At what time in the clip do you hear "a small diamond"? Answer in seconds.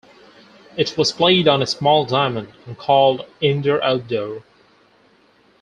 1.61-2.51